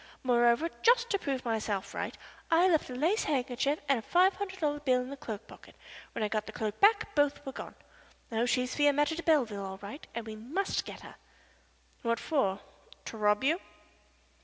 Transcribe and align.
Moreover, 0.23 0.69
just 0.81 1.11
to 1.11 1.19
prove 1.19 1.45
myself 1.45 1.93
right, 1.93 2.17
I 2.49 2.67
left 2.67 2.89
my 2.89 2.95
lace 2.95 3.25
handkerchief 3.25 3.77
and 3.87 3.99
a 3.99 4.01
five 4.01 4.33
hundred 4.33 4.59
dollar 4.59 4.79
bill 4.79 4.99
in 4.99 5.11
the 5.11 5.15
cloak 5.15 5.45
pocket. 5.45 5.75
When 6.13 6.23
I 6.23 6.27
got 6.27 6.47
the 6.47 6.51
cloak 6.51 6.79
back 6.79 7.13
both 7.13 7.45
were 7.45 7.51
gone. 7.51 7.75
Oh, 8.31 8.47
she's 8.47 8.73
Fiametta 8.73 9.13
de 9.17 9.21
Belleville 9.21 9.63
all 9.63 9.77
right, 9.77 10.07
and 10.15 10.25
we 10.25 10.35
must 10.35 10.85
get 10.85 11.01
her." 11.01 11.17
"What 12.01 12.17
for 12.19 12.61
to 13.05 13.15
rob 13.15 13.43
you?" 13.43 13.59